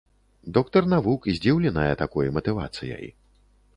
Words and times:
Доктар 0.57 0.87
навук 0.93 1.27
здзіўленая 1.35 1.93
такой 2.03 2.33
матывацыяй. 2.39 3.07